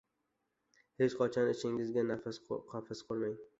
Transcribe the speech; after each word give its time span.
Hech 1.03 1.15
qachon 1.19 1.51
ichingizga 1.53 2.19
qafas 2.25 3.07
qurmang! 3.13 3.41